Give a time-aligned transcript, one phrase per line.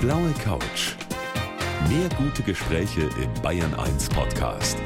[0.00, 0.94] blaue Couch.
[1.90, 4.78] Mehr gute Gespräche im Bayern 1 Podcast.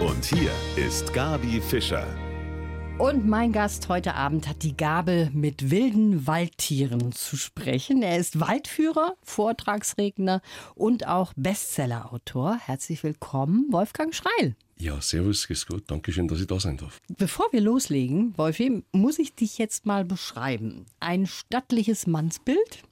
[0.00, 2.06] Und hier ist Gabi Fischer.
[2.98, 8.02] Und mein Gast heute Abend hat die Gabe, mit wilden Waldtieren zu sprechen.
[8.02, 10.40] Er ist Waldführer, Vortragsredner
[10.76, 12.58] und auch Bestsellerautor.
[12.64, 14.54] Herzlich willkommen, Wolfgang Schreil.
[14.78, 15.90] Ja, servus, ist gut.
[15.90, 17.00] Dankeschön, dass ich da sein darf.
[17.18, 20.86] Bevor wir loslegen, Wolfi, muss ich dich jetzt mal beschreiben.
[21.00, 22.84] Ein stattliches Mannsbild.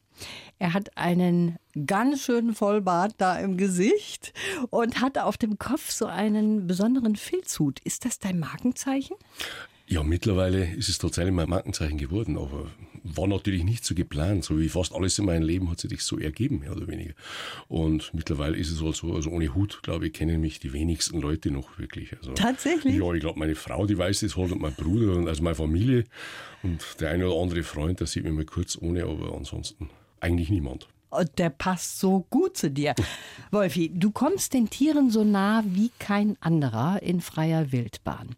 [0.59, 4.33] Er hat einen ganz schönen Vollbart da im Gesicht
[4.71, 7.81] und hat auf dem Kopf so einen besonderen Filzhut.
[7.81, 9.17] Ist das dein Markenzeichen?
[9.87, 12.67] Ja, mittlerweile ist es tatsächlich mein Markenzeichen geworden, aber
[13.03, 14.45] war natürlich nicht so geplant.
[14.45, 17.15] So wie fast alles in meinem Leben hat sich so ergeben, mehr oder weniger.
[17.67, 21.21] Und mittlerweile ist es halt so, also ohne Hut, glaube ich, kennen mich die wenigsten
[21.21, 22.17] Leute noch wirklich.
[22.17, 22.97] Also, Tatsächlich?
[22.97, 25.57] Ja, ich glaube, meine Frau, die weiß das halt und mein Bruder und also meine
[25.57, 26.05] Familie
[26.63, 30.51] und der eine oder andere Freund, der sieht mich mal kurz ohne, aber ansonsten eigentlich
[30.51, 30.89] niemand.
[31.11, 32.95] Und der passt so gut zu dir.
[33.51, 38.37] Wolfi, du kommst den Tieren so nah wie kein anderer in freier Wildbahn.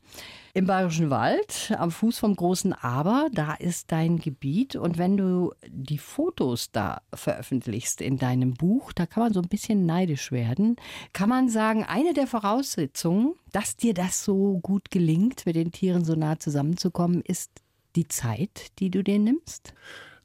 [0.55, 4.77] Im Bayerischen Wald, am Fuß vom großen Aber, da ist dein Gebiet.
[4.77, 9.49] Und wenn du die Fotos da veröffentlichst in deinem Buch, da kann man so ein
[9.49, 10.77] bisschen neidisch werden.
[11.15, 16.05] Kann man sagen, eine der Voraussetzungen, dass dir das so gut gelingt, mit den Tieren
[16.05, 17.51] so nah zusammenzukommen, ist
[17.97, 19.73] die Zeit, die du dir nimmst?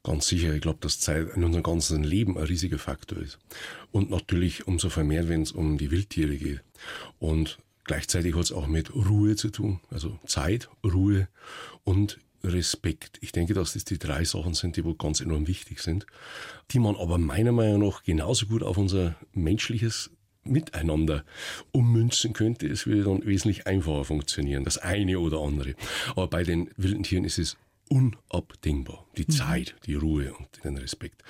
[0.08, 3.38] Ganz sicher, ich glaube, dass Zeit in unserem ganzen Leben ein riesiger Faktor ist.
[3.92, 6.62] Und natürlich umso vermehrt, wenn es um die Wildtiere geht.
[7.18, 11.26] Und Gleichzeitig hat es auch mit Ruhe zu tun, also Zeit, Ruhe
[11.84, 13.16] und Respekt.
[13.22, 16.04] Ich denke, dass das die drei Sachen sind, die wohl ganz enorm wichtig sind,
[16.70, 20.10] die man aber meiner Meinung nach genauso gut auf unser menschliches
[20.44, 21.24] Miteinander
[21.72, 22.68] ummünzen könnte.
[22.68, 25.74] Es würde dann wesentlich einfacher funktionieren, das eine oder andere.
[26.10, 27.56] Aber bei den wilden Tieren ist es
[27.88, 29.06] unabdingbar.
[29.16, 29.32] Die mhm.
[29.32, 31.22] Zeit, die Ruhe und den Respekt.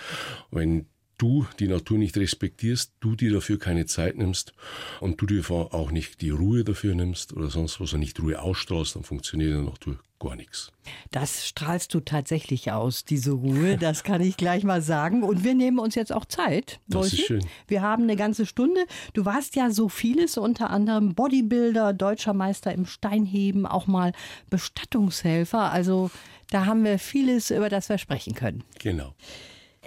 [0.51, 0.87] Wenn
[1.19, 4.55] du die Natur nicht respektierst, du dir dafür keine Zeit nimmst
[5.01, 8.41] und du dir auch nicht die Ruhe dafür nimmst oder sonst was und nicht Ruhe
[8.41, 10.73] ausstrahlst, dann funktioniert der Natur gar nichts.
[11.11, 15.23] Das strahlst du tatsächlich aus, diese Ruhe, das kann ich gleich mal sagen.
[15.23, 16.81] Und wir nehmen uns jetzt auch Zeit.
[16.89, 17.45] Das ist schön.
[17.67, 18.85] Wir haben eine ganze Stunde.
[19.13, 24.13] Du warst ja so vieles, unter anderem Bodybuilder, deutscher Meister im Steinheben, auch mal
[24.51, 25.71] Bestattungshelfer.
[25.71, 26.11] Also
[26.51, 28.65] da haben wir vieles, über das wir sprechen können.
[28.79, 29.15] Genau.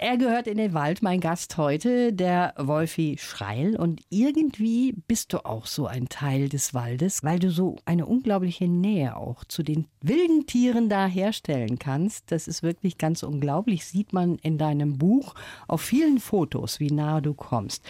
[0.04, 3.76] Er gehört in den Wald, mein Gast heute, der Wolfi Schreil.
[3.76, 8.66] Und irgendwie bist du auch so ein Teil des Waldes, weil du so eine unglaubliche
[8.66, 12.32] Nähe auch zu den wilden Tieren da herstellen kannst.
[12.32, 13.84] Das ist wirklich ganz unglaublich.
[13.84, 15.36] Sieht man in deinem Buch
[15.68, 17.84] auf vielen Fotos, wie nahe du kommst.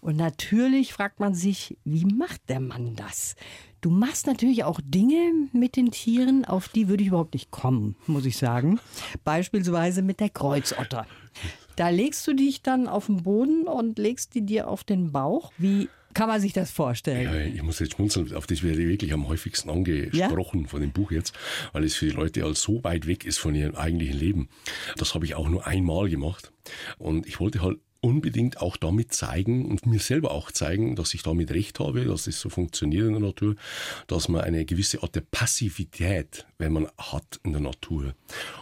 [0.00, 3.36] Und natürlich fragt man sich, wie macht der Mann das?
[3.82, 7.96] Du machst natürlich auch Dinge mit den Tieren, auf die würde ich überhaupt nicht kommen,
[8.06, 8.80] muss ich sagen.
[9.24, 11.06] Beispielsweise mit der Kreuzotter.
[11.80, 15.50] Da legst du dich dann auf den Boden und legst die dir auf den Bauch.
[15.56, 17.22] Wie kann man sich das vorstellen?
[17.32, 20.68] Ja, ich muss jetzt schmunzeln, auf das werde ich wirklich am häufigsten angesprochen ja?
[20.68, 21.34] von dem Buch jetzt,
[21.72, 24.50] weil es für die Leute als so weit weg ist von ihrem eigentlichen Leben.
[24.98, 26.52] Das habe ich auch nur einmal gemacht.
[26.98, 31.22] Und ich wollte halt unbedingt auch damit zeigen und mir selber auch zeigen, dass ich
[31.22, 33.56] damit recht habe, dass es so funktioniert in der Natur,
[34.06, 38.14] dass man eine gewisse Art der Passivität, wenn man hat in der Natur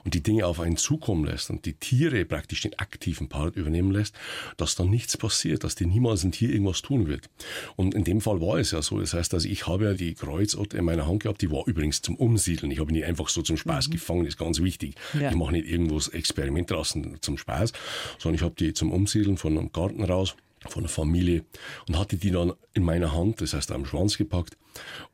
[0.05, 3.91] und die Dinge auf einen zukommen lässt und die Tiere praktisch den aktiven Part übernehmen
[3.91, 4.15] lässt,
[4.57, 7.29] dass dann nichts passiert, dass dir niemals ein Tier irgendwas tun wird.
[7.77, 9.01] Und in dem Fall war es ja so.
[9.01, 12.01] Das heißt, also ich habe ja die Kreuzotter in meiner Hand gehabt, die war übrigens
[12.01, 12.71] zum Umsiedeln.
[12.71, 13.93] Ich habe nicht einfach so zum Spaß mhm.
[13.93, 14.95] gefangen, ist ganz wichtig.
[15.19, 15.31] Ja.
[15.31, 17.73] Ich mache nicht irgendwo Experiment draußen zum Spaß,
[18.19, 20.37] sondern ich habe die zum Umsiedeln von einem Garten raus,
[20.67, 21.45] von der Familie
[21.87, 24.57] und hatte die dann in meiner Hand, das heißt am Schwanz gepackt.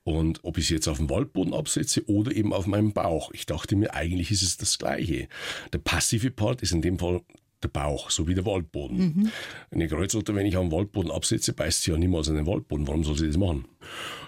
[0.03, 3.31] Und ob ich sie jetzt auf dem Waldboden absetze oder eben auf meinem Bauch.
[3.33, 5.29] Ich dachte mir, eigentlich ist es das Gleiche.
[5.73, 7.23] Der passive Part ist in dem Fall
[7.65, 8.99] der Bauch, so wie der Waldboden.
[8.99, 9.31] Mhm.
[9.71, 12.87] Eine Kreuzotter, wenn ich am Waldboden absetze, beißt sie ja niemals an den Waldboden.
[12.87, 13.65] Warum soll sie das machen?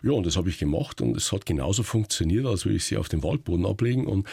[0.03, 2.97] Ja, und das habe ich gemacht und es hat genauso funktioniert, als würde ich sie
[2.97, 4.27] auf den Waldboden ablegen und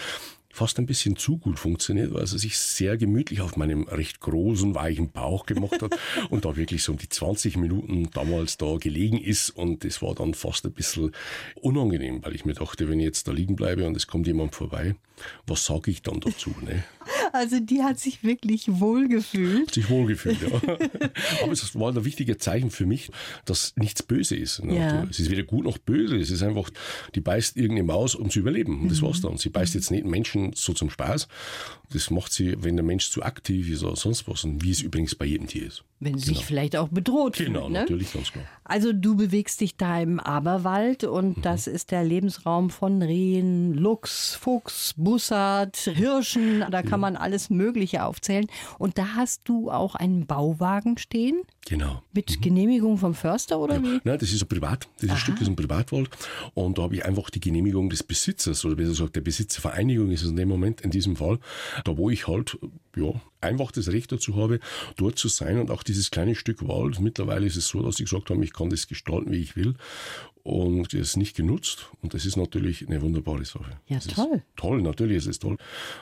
[0.54, 4.76] fast ein bisschen zu gut funktioniert, weil sie sich sehr gemütlich auf meinem recht großen,
[4.76, 5.98] weichen Bauch gemacht hat
[6.30, 10.14] und da wirklich so um die 20 Minuten damals da gelegen ist und das war
[10.14, 11.12] dann fast ein bisschen
[11.56, 14.54] unangenehm, weil ich mir dachte, wenn ich jetzt da liegen bleibe und es kommt jemand
[14.54, 14.96] vorbei,
[15.48, 16.54] was sage ich dann dazu?
[16.62, 16.84] Ne?
[17.34, 19.68] Also die hat sich wirklich wohlgefühlt.
[19.68, 20.50] Hat sich wohlgefühlt, ja.
[21.44, 23.10] Aber es war ein wichtiges Zeichen für mich,
[23.46, 24.62] dass nichts böse ist.
[24.66, 25.04] Ja.
[25.10, 26.16] Es ist weder gut noch böse.
[26.18, 26.70] Es ist einfach,
[27.16, 28.82] die beißt irgendeine Maus, um zu überleben.
[28.82, 29.08] Und das mhm.
[29.08, 29.38] war's dann.
[29.38, 31.28] Sie beißt jetzt nicht Menschen so zum Spaß.
[31.92, 34.44] Das macht sie, wenn der Mensch zu aktiv ist oder sonst was.
[34.44, 35.84] Und wie es übrigens bei jedem Tier ist.
[36.00, 36.38] Wenn sie genau.
[36.38, 37.80] sich vielleicht auch bedroht Genau, fühlt, ne?
[37.80, 38.46] natürlich, ganz klar.
[38.66, 41.42] Also du bewegst dich da im Aberwald und mhm.
[41.42, 46.66] das ist der Lebensraum von Rehen, Luchs, Fuchs, Bussard, Hirschen.
[46.72, 48.48] Da kann man alles Mögliche aufzählen.
[48.80, 51.44] Und da hast du auch einen Bauwagen stehen?
[51.68, 52.02] Genau.
[52.14, 52.42] Mit mhm.
[52.42, 53.84] Genehmigung vom Förster oder ja.
[53.84, 54.02] wie?
[54.04, 54.88] Nein, das ist ein Privat.
[55.04, 56.10] Dieses Stück ist ein Privatwald.
[56.56, 60.24] Und da habe ich einfach die Genehmigung des Besitzers, oder besser gesagt, der Besitzervereinigung ist
[60.24, 61.38] es in dem Moment, in diesem Fall,
[61.86, 62.58] da wo ich halt,
[62.96, 64.60] ja, einfach das Recht dazu habe,
[64.96, 67.00] dort zu sein und auch dieses kleine Stück Wald.
[67.00, 69.76] Mittlerweile ist es so, dass sie gesagt haben, ich kann das gestalten, wie ich will
[70.44, 71.90] und es nicht genutzt.
[72.02, 73.80] Und das ist natürlich eine wunderbare Sache.
[73.88, 74.44] Ja, das toll.
[74.56, 75.58] toll, natürlich ist es toll,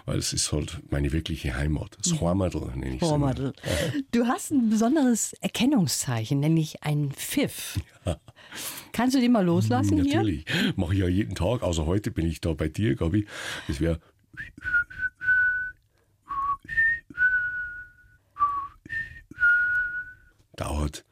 [0.05, 1.97] weil es ist halt meine wirkliche Heimat.
[2.01, 2.19] Das.
[2.19, 3.11] Heimatl nenne ich es.
[4.11, 7.79] Du hast ein besonderes Erkennungszeichen, nämlich ein Pfiff.
[8.05, 8.19] Ja.
[8.91, 10.43] Kannst du den mal loslassen natürlich.
[10.45, 10.55] hier?
[10.55, 11.61] Natürlich, mache ich ja jeden Tag.
[11.63, 13.27] Also heute bin ich da bei dir, Gabi.
[13.67, 13.99] Das wäre
[20.55, 21.05] dauert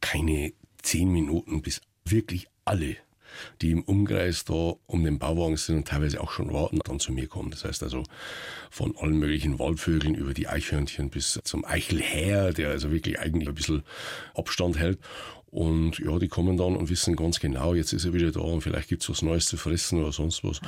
[0.00, 0.52] keine
[0.82, 2.96] zehn Minuten, bis wirklich alle,
[3.62, 7.12] die im Umkreis da um den Bauwagen sind und teilweise auch schon warten, dann zu
[7.12, 7.50] mir kommen.
[7.50, 8.02] Das heißt also
[8.70, 13.54] von allen möglichen Waldvögeln über die Eichhörnchen bis zum Eichelhäher, der also wirklich eigentlich ein
[13.54, 13.82] bisschen
[14.34, 14.98] Abstand hält.
[15.50, 18.60] Und ja, die kommen dann und wissen ganz genau, jetzt ist er wieder da und
[18.60, 20.60] vielleicht gibt's was Neues zu fressen oder sonst was.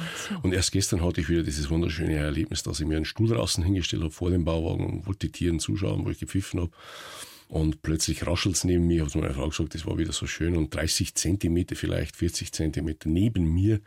[0.43, 3.63] Und erst gestern hatte ich wieder dieses wunderschöne Erlebnis, dass ich mir einen Stuhl draußen
[3.63, 6.71] hingestellt habe vor dem Bauwagen und wollte die Tieren zuschauen, wo ich gepfiffen habe.
[7.51, 10.57] Und plötzlich raschelt es neben mir, hat meine Frau gesagt, das war wieder so schön.
[10.57, 13.81] Und 30 Zentimeter, vielleicht 40 Zentimeter neben mir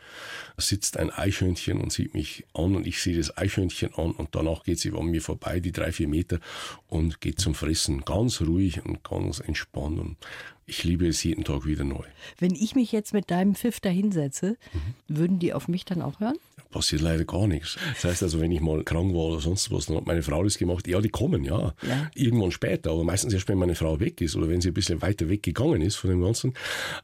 [0.58, 4.64] sitzt ein Eichhörnchen und sieht mich an und ich sehe das Eichhörnchen an und danach
[4.64, 6.42] geht sie an mir vorbei, die drei, vier Meter
[6.88, 8.02] und geht zum Fressen.
[8.04, 9.98] Ganz ruhig und ganz entspannt.
[9.98, 10.18] Und
[10.66, 12.06] ich liebe es jeden Tag wieder neu.
[12.40, 15.18] Wenn ich mich jetzt mit deinem Pfiff da hinsetze, mhm.
[15.18, 16.38] würden die auf mich dann auch hören?
[16.72, 17.78] Passiert leider gar nichts.
[17.94, 20.44] Das heißt also, wenn ich mal krank war oder sonst was, dann hat meine Frau
[20.44, 20.88] das gemacht.
[20.88, 21.76] Ja, die kommen, ja.
[21.88, 22.12] ja.
[22.16, 25.02] Irgendwann später, aber meistens erst, wenn meine Frau weg ist oder wenn sie ein bisschen
[25.02, 26.56] weiter weggegangen ist von dem Ganzen.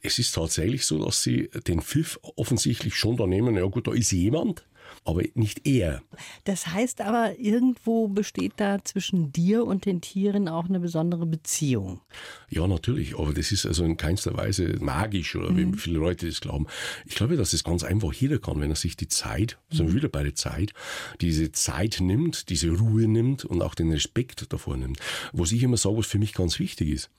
[0.01, 3.55] Es ist tatsächlich so, dass sie den Pfiff offensichtlich schon da nehmen.
[3.55, 4.63] Ja gut, da ist jemand
[5.05, 6.01] aber nicht er.
[6.43, 12.01] Das heißt aber, irgendwo besteht da zwischen dir und den Tieren auch eine besondere Beziehung.
[12.49, 15.73] Ja, natürlich, aber das ist also in keinster Weise magisch oder mhm.
[15.73, 16.67] wie viele Leute das glauben.
[17.05, 19.93] Ich glaube, dass es ganz einfach jeder kann, wenn er sich die Zeit, sind wir
[19.93, 19.97] mhm.
[19.97, 20.73] wieder bei der Zeit,
[21.21, 24.99] diese Zeit nimmt, diese Ruhe nimmt und auch den Respekt davor nimmt.
[25.33, 27.09] Was ich immer sage, was für mich ganz wichtig ist,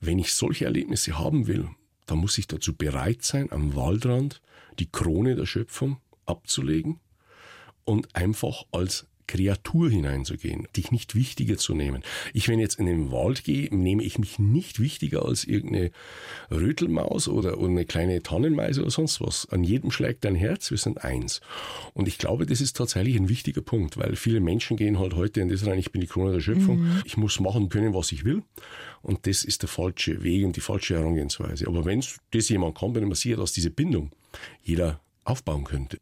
[0.00, 1.68] wenn ich solche Erlebnisse haben will,
[2.06, 4.40] dann muss ich dazu bereit sein, am Waldrand
[4.78, 7.00] die Krone der Schöpfung abzulegen
[7.84, 12.02] und einfach als Kreatur hineinzugehen, dich nicht wichtiger zu nehmen.
[12.32, 15.90] Ich, wenn jetzt in den Wald gehe, nehme ich mich nicht wichtiger als irgendeine
[16.50, 19.48] Rötelmaus oder, eine kleine Tannenmeise oder sonst was.
[19.50, 21.40] An jedem schlägt dein Herz, wir sind eins.
[21.94, 25.40] Und ich glaube, das ist tatsächlich ein wichtiger Punkt, weil viele Menschen gehen halt heute
[25.40, 27.02] in das rein, ich bin die Krone der Schöpfung, mhm.
[27.04, 28.42] ich muss machen können, was ich will.
[29.02, 31.66] Und das ist der falsche Weg und die falsche Herangehensweise.
[31.66, 34.10] Aber wenn das jemand kann, wenn man sieht, dass diese Bindung
[34.62, 35.98] jeder aufbauen könnte.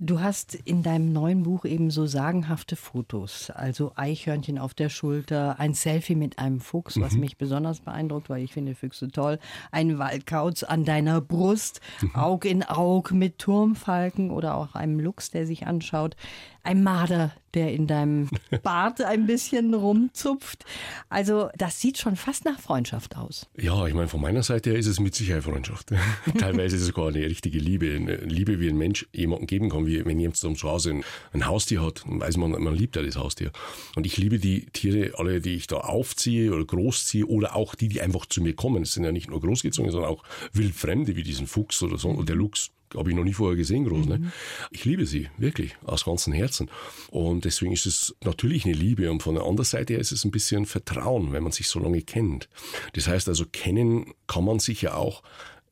[0.00, 5.58] Du hast in deinem neuen Buch eben so sagenhafte Fotos, also Eichhörnchen auf der Schulter,
[5.58, 7.20] ein Selfie mit einem Fuchs, was mhm.
[7.20, 9.40] mich besonders beeindruckt, weil ich finde Füchse toll,
[9.72, 12.14] ein Waldkauz an deiner Brust, mhm.
[12.14, 16.14] Aug in Aug mit Turmfalken oder auch einem Luchs, der sich anschaut,
[16.62, 18.28] ein Marder, der in deinem
[18.62, 20.64] Bart ein bisschen rumzupft.
[21.08, 23.46] Also das sieht schon fast nach Freundschaft aus.
[23.56, 25.92] Ja, ich meine, von meiner Seite her ist es mit Sicherheit Freundschaft.
[26.38, 27.94] Teilweise ist es sogar eine richtige Liebe.
[27.94, 31.46] Eine Liebe, wie ein Mensch jemanden geben kann, wie wenn jemand zu Hause ein, ein
[31.46, 33.50] Haustier hat, dann weiß man, man liebt ja das Haustier.
[33.96, 37.88] Und ich liebe die Tiere, alle, die ich da aufziehe oder großziehe oder auch die,
[37.88, 38.82] die einfach zu mir kommen.
[38.82, 42.26] Es sind ja nicht nur großgezogene, sondern auch wildfremde, wie diesen Fuchs oder so, oder
[42.26, 44.06] der Luchs habe ich noch nie vorher gesehen, groß.
[44.06, 44.18] Ne?
[44.18, 44.24] Mhm.
[44.24, 44.32] Ne?
[44.70, 46.70] Ich liebe sie, wirklich, aus ganzem Herzen.
[47.10, 49.10] Und deswegen ist es natürlich eine Liebe.
[49.10, 51.78] Und von der anderen Seite her ist es ein bisschen Vertrauen, wenn man sich so
[51.80, 52.48] lange kennt.
[52.94, 55.22] Das heißt also, kennen kann man sich ja auch,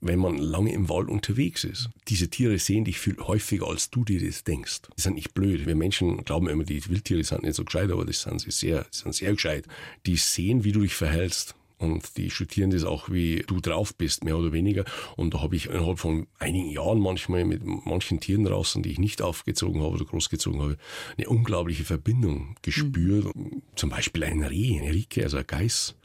[0.01, 1.89] wenn man lange im Wald unterwegs ist.
[2.09, 4.83] Diese Tiere sehen dich viel häufiger, als du dir das denkst.
[4.97, 5.67] Die sind nicht blöd.
[5.67, 8.85] Wir Menschen glauben immer, die Wildtiere sind nicht so gescheit, aber das sind sie sehr,
[8.85, 9.67] die sind sehr gescheit.
[10.05, 11.55] Die sehen, wie du dich verhältst.
[11.79, 14.85] Und die studieren das auch, wie du drauf bist, mehr oder weniger.
[15.17, 18.99] Und da habe ich innerhalb von einigen Jahren manchmal mit manchen Tieren draußen, die ich
[18.99, 20.79] nicht aufgezogen habe oder großgezogen habe,
[21.19, 23.35] eine unglaubliche Verbindung gespürt.
[23.37, 23.63] Mhm.
[23.75, 25.97] Zum Beispiel ein Reh, eine Rike, also ein Geiß,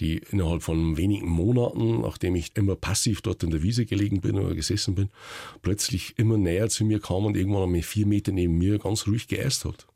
[0.00, 4.38] die innerhalb von wenigen Monaten, nachdem ich immer passiv dort in der Wiese gelegen bin
[4.38, 5.08] oder gesessen bin,
[5.62, 9.28] plötzlich immer näher zu mir kam und irgendwann einmal vier Meter neben mir ganz ruhig
[9.28, 9.86] geäst hat.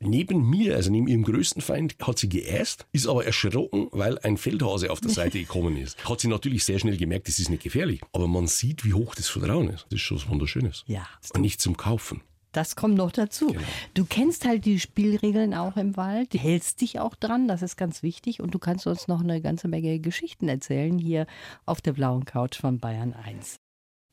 [0.00, 4.36] Neben mir, also neben ihrem größten Feind, hat sie geäst, ist aber erschrocken, weil ein
[4.36, 6.08] Feldhase auf der Seite gekommen ist.
[6.08, 8.00] Hat sie natürlich sehr schnell gemerkt, das ist nicht gefährlich.
[8.12, 9.84] Aber man sieht, wie hoch das Vertrauen ist.
[9.90, 10.84] Das ist schon was Wunderschönes.
[10.86, 11.06] Ja.
[11.34, 12.22] Und nicht zum Kaufen.
[12.56, 13.48] Das kommt noch dazu.
[13.48, 13.60] Genau.
[13.92, 17.76] Du kennst halt die Spielregeln auch im Wald, du hältst dich auch dran, das ist
[17.76, 18.40] ganz wichtig.
[18.40, 21.26] Und du kannst uns noch eine ganze Menge Geschichten erzählen hier
[21.66, 23.56] auf der blauen Couch von Bayern 1.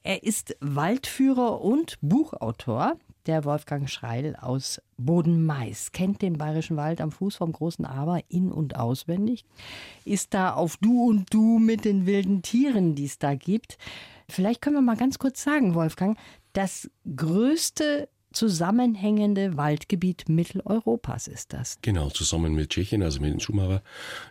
[0.03, 7.12] Er ist Waldführer und Buchautor, der Wolfgang Schreil aus Bodenmais, kennt den Bayerischen Wald am
[7.12, 9.45] Fuß vom Großen Aber in- und auswendig,
[10.05, 13.77] ist da auf Du und Du mit den wilden Tieren, die es da gibt.
[14.29, 16.17] Vielleicht können wir mal ganz kurz sagen, Wolfgang,
[16.53, 21.77] das größte zusammenhängende Waldgebiet Mitteleuropas ist das.
[21.81, 23.81] Genau, zusammen mit Tschechien, also mit den Schumauer,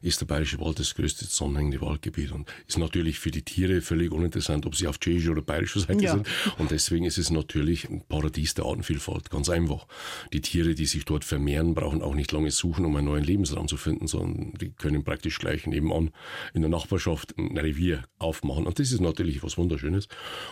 [0.02, 4.12] ist der Bayerische Wald das größte zusammenhängende Waldgebiet und ist natürlich für die Tiere völlig
[4.12, 6.12] uninteressant, ob sie auf tschechischer oder bayerischer Seite ja.
[6.12, 6.26] sind.
[6.58, 9.86] Und deswegen ist es natürlich ein Paradies der Artenvielfalt, ganz einfach.
[10.32, 13.68] Die Tiere, die sich dort vermehren, brauchen auch nicht lange suchen, um einen neuen Lebensraum
[13.68, 16.10] zu finden, sondern die können praktisch gleich nebenan
[16.54, 18.66] in der Nachbarschaft ein Revier aufmachen.
[18.66, 20.08] Und das ist natürlich was Wunderschönes.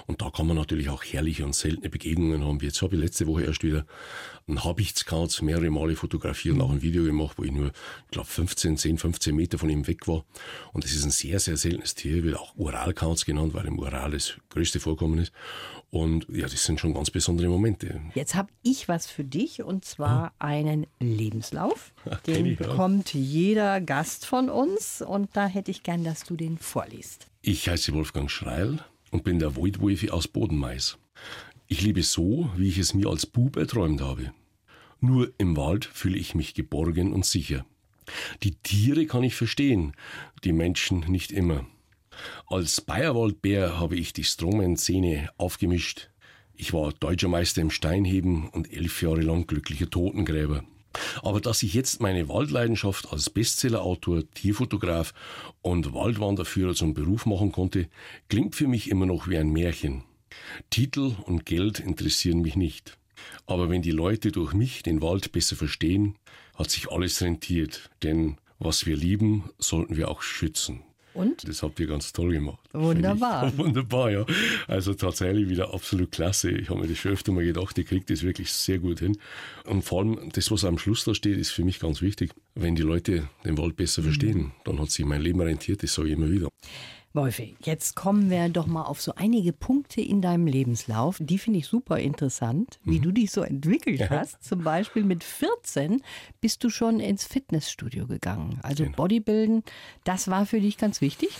[0.06, 2.58] Und da kann man natürlich auch herrliche und seltene Begegnungen haben.
[2.60, 3.86] Jetzt habe ich letzte Woche erst wieder
[4.46, 7.68] einen Habichtskauz mehrere Male fotografiert und auch ein Video gemacht, wo ich nur,
[8.06, 10.24] ich glaube, 15, 10, 15 Meter von ihm weg war.
[10.72, 14.10] Und das ist ein sehr, sehr seltenes Tier, wird auch Uralkauz genannt, weil im Ural
[14.10, 15.32] das größte Vorkommen ist.
[15.90, 18.00] Und ja, das sind schon ganz besondere Momente.
[18.14, 20.30] Jetzt habe ich was für dich und zwar hm.
[20.38, 21.92] einen Lebenslauf.
[22.26, 27.28] Den bekommt jeder Gast von uns und da hätte ich gern, dass du den vorliest.
[27.42, 30.98] Ich heiße Wolfgang Schreil und bin der Voidwolfi aus Bodenmais.
[31.72, 34.32] Ich lebe so, wie ich es mir als Bub erträumt habe.
[34.98, 37.64] Nur im Wald fühle ich mich geborgen und sicher.
[38.42, 39.94] Die Tiere kann ich verstehen,
[40.42, 41.64] die Menschen nicht immer.
[42.48, 46.10] Als Bayerwaldbär habe ich die Strongman-Szene aufgemischt.
[46.56, 50.64] Ich war deutscher Meister im Steinheben und elf Jahre lang glücklicher Totengräber.
[51.22, 55.14] Aber dass ich jetzt meine Waldleidenschaft als Bestsellerautor, Tierfotograf
[55.62, 57.88] und Waldwanderführer zum Beruf machen konnte,
[58.28, 60.02] klingt für mich immer noch wie ein Märchen.
[60.70, 62.98] Titel und Geld interessieren mich nicht.
[63.46, 66.16] Aber wenn die Leute durch mich den Wald besser verstehen,
[66.54, 67.90] hat sich alles rentiert.
[68.02, 70.82] Denn was wir lieben, sollten wir auch schützen.
[71.12, 71.48] Und?
[71.48, 72.60] Das habt ihr ganz toll gemacht.
[72.72, 73.52] Wunderbar.
[73.58, 74.26] Wunderbar, ja.
[74.68, 76.50] Also tatsächlich wieder absolut klasse.
[76.50, 79.18] Ich habe mir das schon öfter mal gedacht, ihr kriegt das wirklich sehr gut hin.
[79.64, 82.32] Und vor allem das, was am Schluss da steht, ist für mich ganz wichtig.
[82.54, 86.08] Wenn die Leute den Wald besser verstehen, dann hat sich mein Leben rentiert, das sage
[86.08, 86.48] ich immer wieder.
[87.12, 91.16] Wolfi, jetzt kommen wir doch mal auf so einige Punkte in deinem Lebenslauf.
[91.18, 93.02] Die finde ich super interessant, wie mhm.
[93.02, 94.10] du dich so entwickelt ja.
[94.10, 94.44] hast.
[94.44, 96.02] Zum Beispiel mit 14
[96.40, 98.60] bist du schon ins Fitnessstudio gegangen.
[98.62, 98.96] Also genau.
[98.96, 99.64] Bodybuilden,
[100.04, 101.30] das war für dich ganz wichtig?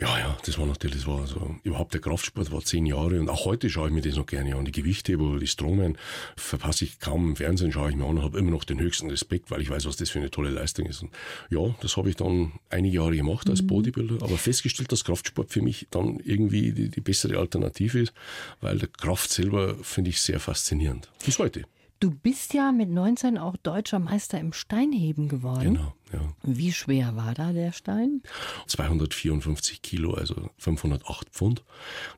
[0.00, 3.28] Ja, ja, das war natürlich, das war so, überhaupt der Kraftsport war zehn Jahre und
[3.28, 4.64] auch heute schaue ich mir das noch gerne an.
[4.64, 5.98] Die Gewichtheber, die Strongman
[6.36, 9.10] verpasse ich kaum im Fernsehen, schaue ich mir an und habe immer noch den höchsten
[9.10, 11.02] Respekt, weil ich weiß, was das für eine tolle Leistung ist.
[11.02, 11.10] Und
[11.50, 13.66] ja, das habe ich dann einige Jahre gemacht als mhm.
[13.66, 18.12] Bodybuilder, aber festgestellt, dass Kraftsport für mich dann irgendwie die, die bessere Alternative ist,
[18.60, 21.10] weil der Kraft selber finde ich sehr faszinierend.
[21.24, 21.64] Bis heute.
[22.00, 25.74] Du bist ja mit 19 auch deutscher Meister im Steinheben geworden.
[25.74, 25.94] Genau.
[26.12, 26.20] Ja.
[26.42, 28.22] Wie schwer war da der Stein?
[28.66, 31.62] 254 Kilo, also 508 Pfund.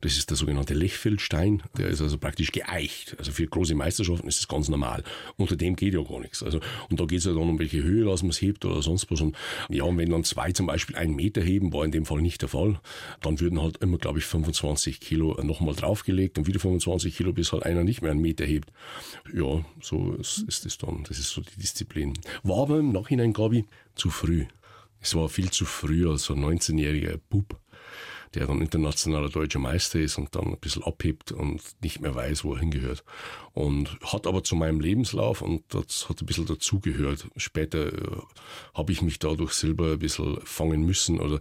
[0.00, 1.62] Das ist der sogenannte Lechfeldstein.
[1.76, 3.16] Der ist also praktisch geeicht.
[3.18, 5.02] Also für große Meisterschaften ist das ganz normal.
[5.36, 6.42] Unter dem geht ja gar nichts.
[6.42, 8.80] Also, und da geht es ja dann um welche Höhe, dass man es hebt oder
[8.82, 9.20] sonst was.
[9.20, 9.36] Und
[9.68, 12.42] ja, und wenn dann zwei zum Beispiel einen Meter heben, war in dem Fall nicht
[12.42, 12.80] der Fall,
[13.22, 17.52] dann würden halt immer, glaube ich, 25 Kilo nochmal draufgelegt und wieder 25 Kilo, bis
[17.52, 18.70] halt einer nicht mehr einen Meter hebt.
[19.32, 21.04] Ja, so ist, ist das dann.
[21.08, 22.14] Das ist so die Disziplin.
[22.42, 24.46] War aber im Nachhinein, glaube ich, zu früh.
[25.00, 27.58] Es war viel zu früh als so ein 19-jähriger Bub,
[28.34, 32.44] der dann internationaler deutscher Meister ist und dann ein bisschen abhebt und nicht mehr weiß,
[32.44, 33.02] wo er hingehört.
[33.52, 37.28] Und hat aber zu meinem Lebenslauf und das hat ein bisschen dazugehört.
[37.36, 38.22] Später äh,
[38.74, 41.40] habe ich mich dadurch selber ein bisschen fangen müssen oder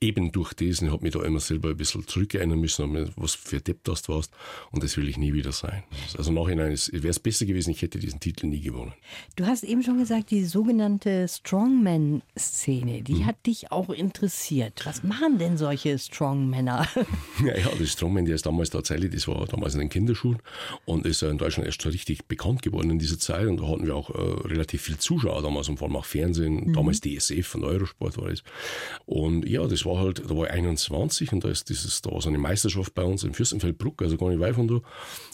[0.00, 3.60] eben durch das, ich habe mich da immer selber ein bisschen zurückerinnern müssen, was für
[3.60, 4.30] Depp das warst.
[4.70, 5.84] Und das will ich nie wieder sein.
[6.18, 8.92] Also nachhinein wäre es besser gewesen, ich hätte diesen Titel nie gewonnen.
[9.36, 13.26] Du hast eben schon gesagt, die sogenannte Strongman-Szene, die mhm.
[13.26, 14.82] hat dich auch interessiert.
[14.84, 16.86] Was machen denn solche Strongmänner?
[17.44, 20.38] Ja, ja, das Strongman, der ist damals tatsächlich, das war damals in den Kinderschulen
[20.84, 23.46] und ist in Deutschland erst richtig bekannt geworden in dieser Zeit.
[23.46, 26.68] Und da hatten wir auch äh, relativ viel Zuschauer damals und vor allem auch Fernsehen,
[26.68, 26.72] mhm.
[26.72, 28.42] damals DSF und Eurosport war das.
[29.04, 32.20] Und ja, das war halt, da war ich 21 und da ist dieses, da war
[32.20, 34.80] so eine Meisterschaft bei uns in Fürstenfeldbruck, also gar nicht weit von da,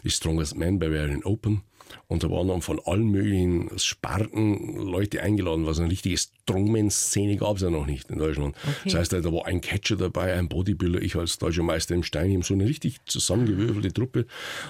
[0.05, 1.63] ist Strongest Man Bavarian Open.
[2.07, 7.57] Und da waren dann von allen möglichen Sparten Leute eingeladen, was eine richtige Strongman-Szene gab
[7.57, 8.57] es ja noch nicht in Deutschland.
[8.63, 8.75] Okay.
[8.85, 12.43] Das heißt, da war ein Catcher dabei, ein Bodybuilder, ich als deutscher Meister im Steinheben,
[12.43, 14.27] so eine richtig zusammengewürfelte Truppe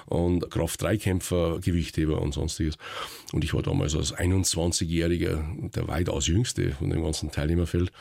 [0.07, 2.77] und Kraft-3-Kämpfer, Gewichtheber und sonstiges.
[3.33, 7.93] Und ich war damals als 21-Jähriger der weitaus jüngste von dem ganzen Teilnehmerfeld.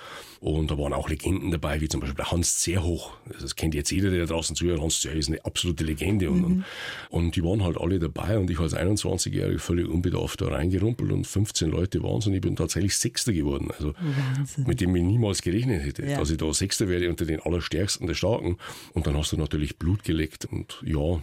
[0.41, 3.13] Und da waren auch Legenden dabei, wie zum Beispiel Hans Zerhoch.
[3.39, 4.81] Das kennt jetzt jeder, der draußen zuhört.
[4.81, 6.29] Hans Zerhoch ist eine absolute Legende.
[6.29, 6.43] Und, mhm.
[7.09, 10.47] und, und die waren halt alle dabei und ich als 21 25-Jährige völlig unbedarft da
[10.47, 13.69] reingerumpelt und 15 Leute waren es und ich bin tatsächlich Sechster geworden.
[13.71, 13.93] Also
[14.35, 14.65] Wahnsinn.
[14.67, 16.17] mit dem ich niemals gerechnet hätte, ja.
[16.17, 18.57] dass ich da Sechster werde unter den Allerstärksten der Starken.
[18.93, 21.21] Und dann hast du natürlich Blut geleckt und ja,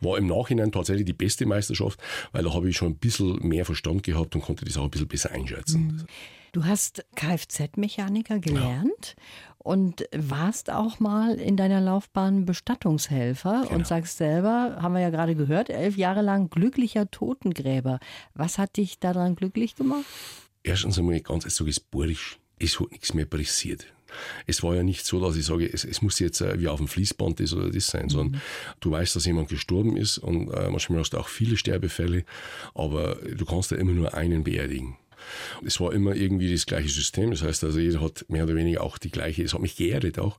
[0.00, 2.00] war im Nachhinein tatsächlich die beste Meisterschaft,
[2.32, 4.90] weil da habe ich schon ein bisschen mehr Verstand gehabt und konnte das auch ein
[4.90, 5.82] bisschen besser einschätzen.
[5.82, 6.06] Mhm.
[6.52, 9.22] Du hast Kfz-Mechaniker gelernt ja.
[9.58, 13.74] und warst auch mal in deiner Laufbahn Bestattungshelfer genau.
[13.74, 18.00] und sagst selber, haben wir ja gerade gehört, elf Jahre lang glücklicher Totengräber.
[18.34, 20.04] Was hat dich daran glücklich gemacht?
[20.62, 22.38] Erstens einmal ganz historisch.
[22.58, 23.86] Es hat nichts mehr passiert.
[24.46, 26.78] Es war ja nicht so, dass ich sage, es, es muss jetzt äh, wie auf
[26.78, 28.10] dem Fließband das oder das sein, mhm.
[28.10, 28.42] sondern
[28.80, 32.24] du weißt, dass jemand gestorben ist und äh, manchmal hast du auch viele Sterbefälle,
[32.74, 34.96] aber du kannst ja immer nur einen beerdigen.
[35.64, 37.30] Es war immer irgendwie das gleiche System.
[37.30, 40.18] Das heißt also, jeder hat mehr oder weniger auch die gleiche, es hat mich geerdet
[40.18, 40.38] auch.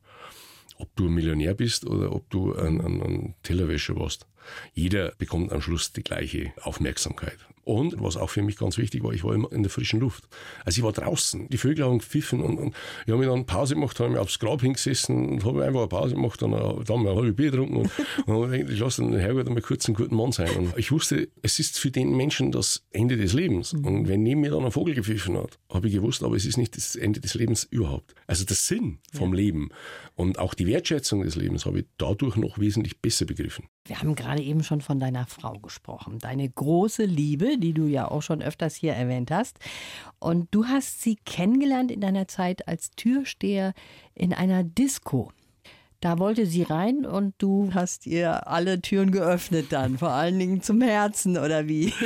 [0.78, 4.26] Ob du ein Millionär bist oder ob du ein, ein, ein Tellerwäscher warst.
[4.74, 7.38] Jeder bekommt am Schluss die gleiche Aufmerksamkeit.
[7.63, 10.27] Und was auch für mich ganz wichtig war, ich war immer in der frischen Luft.
[10.65, 11.48] Also ich war draußen.
[11.50, 14.39] Die Vögel haben gepfiffen und, und ich habe mir dann Pause gemacht, habe mir aufs
[14.39, 17.51] Grab hingesessen und habe einfach eine Pause gemacht und dann haben wir ein halbes Bier
[17.51, 17.91] getrunken und,
[18.25, 20.50] und habe gedacht, ich lasse den Herrgott einmal kurz einen guten Mann sein.
[20.57, 23.74] Und ich wusste, es ist für den Menschen das Ende des Lebens.
[23.74, 23.86] Mhm.
[23.86, 26.57] Und wenn neben mir dann ein Vogel gepfiffen hat, habe ich gewusst, aber es ist
[26.57, 28.15] nicht das Ende des Lebens überhaupt.
[28.25, 29.41] Also der Sinn vom ja.
[29.41, 29.69] Leben
[30.15, 33.65] und auch die Wertschätzung des Lebens habe ich dadurch noch wesentlich besser begriffen.
[33.86, 38.10] Wir haben gerade eben schon von deiner Frau gesprochen, deine große Liebe, die du ja
[38.10, 39.58] auch schon öfters hier erwähnt hast.
[40.20, 43.74] Und du hast sie kennengelernt in deiner Zeit als Türsteher
[44.14, 45.32] in einer Disco.
[46.01, 50.63] Da wollte sie rein und du hast ihr alle Türen geöffnet dann, vor allen Dingen
[50.63, 51.93] zum Herzen oder wie?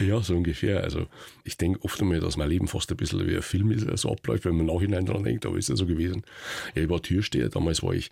[0.00, 0.82] Ja, so ungefähr.
[0.82, 1.06] Also
[1.44, 4.10] ich denke oft einmal, dass mein Leben fast ein bisschen wie ein Film ist, so
[4.10, 6.22] abläuft, wenn man nachhinein dran denkt, aber ist ja so gewesen.
[6.74, 8.10] Ja, ich war Türsteher, damals war ich,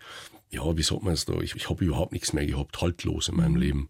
[0.50, 3.36] ja, wie sagt man es da, ich, ich habe überhaupt nichts mehr gehabt, haltlos in
[3.36, 3.60] meinem mhm.
[3.60, 3.88] Leben.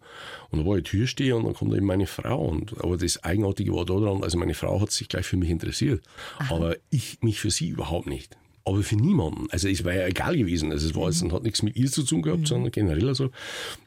[0.49, 2.47] Und da war ich Türsteher und dann kommt eben meine Frau.
[2.47, 6.01] Und, aber das Eigenartige war daran, also meine Frau hat sich gleich für mich interessiert,
[6.39, 6.55] Aha.
[6.55, 8.37] aber ich mich für sie überhaupt nicht
[8.69, 9.47] aber für niemanden.
[9.49, 10.71] Also es war ja egal gewesen.
[10.71, 12.45] Also es war jetzt, hat nichts mit ihr zu tun gehabt, mhm.
[12.45, 13.31] sondern generell so.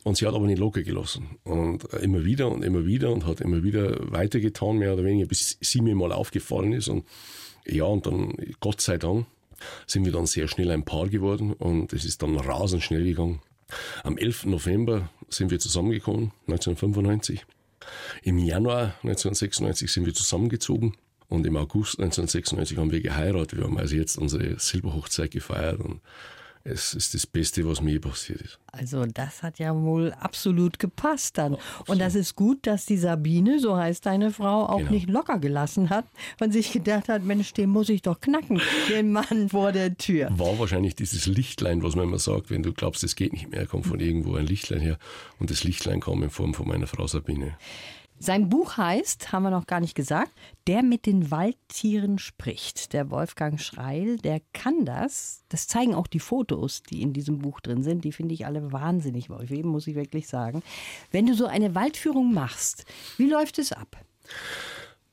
[0.02, 1.36] Und sie hat aber nicht locker gelassen.
[1.44, 5.56] Und immer wieder und immer wieder und hat immer wieder weitergetan, mehr oder weniger, bis
[5.60, 6.88] sie mir mal aufgefallen ist.
[6.88, 7.04] Und
[7.66, 9.26] ja, und dann, Gott sei Dank,
[9.86, 13.40] sind wir dann sehr schnell ein Paar geworden und es ist dann rasend schnell gegangen.
[14.02, 14.46] Am 11.
[14.46, 17.46] November sind wir zusammengekommen, 1995.
[18.22, 20.94] Im Januar 1996 sind wir zusammengezogen.
[21.32, 23.58] Und im August 1996 haben wir geheiratet.
[23.58, 26.02] Wir haben also jetzt unsere Silberhochzeit gefeiert und
[26.62, 28.58] es ist das Beste, was mir passiert ist.
[28.70, 31.54] Also das hat ja wohl absolut gepasst dann.
[31.54, 34.90] Ja, und das ist gut, dass die Sabine, so heißt deine Frau, auch genau.
[34.90, 36.04] nicht locker gelassen hat
[36.38, 40.28] und sich gedacht hat, Mensch, den muss ich doch knacken, den Mann vor der Tür.
[40.38, 43.66] War wahrscheinlich dieses Lichtlein, was man immer sagt, wenn du glaubst, es geht nicht mehr,
[43.66, 44.98] kommt von irgendwo ein Lichtlein her.
[45.38, 47.56] Und das Lichtlein kam in Form von meiner Frau Sabine.
[48.18, 50.30] Sein Buch heißt, haben wir noch gar nicht gesagt,
[50.68, 52.92] Der mit den Waldtieren spricht.
[52.92, 55.42] Der Wolfgang Schreil, der kann das.
[55.48, 58.04] Das zeigen auch die Fotos, die in diesem Buch drin sind.
[58.04, 60.62] Die finde ich alle wahnsinnig, Wolf, muss ich wirklich sagen.
[61.10, 62.84] Wenn du so eine Waldführung machst,
[63.16, 63.96] wie läuft es ab?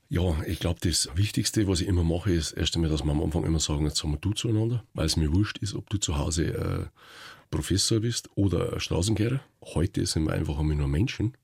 [0.08, 3.22] Ja, ich glaube, das Wichtigste, was ich immer mache, ist erst einmal, dass wir am
[3.22, 5.98] Anfang immer sagen, jetzt sagen wir du zueinander, weil es mir wurscht ist, ob du
[5.98, 6.86] zu Hause äh,
[7.50, 9.40] Professor bist oder Straßenkehrer.
[9.62, 11.34] Heute sind wir einfach einmal nur Menschen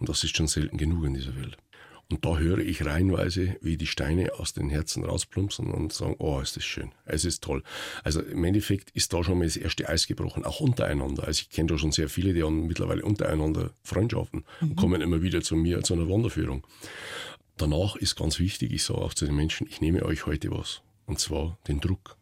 [0.00, 1.56] und das ist schon selten genug in dieser Welt.
[2.10, 6.40] Und da höre ich reihenweise, wie die Steine aus den Herzen rausplumpsen und sagen, oh,
[6.40, 7.62] ist das schön, es ist toll.
[8.02, 11.24] Also im Endeffekt ist da schon mal das erste Eis gebrochen, auch untereinander.
[11.24, 14.70] Also ich kenne da schon sehr viele, die haben mittlerweile untereinander Freundschaften mhm.
[14.70, 16.66] und kommen immer wieder zu mir zu einer Wanderführung.
[17.56, 20.82] Danach ist ganz wichtig, ich sage auch zu den Menschen, ich nehme euch heute was.
[21.06, 22.16] Und zwar den Druck.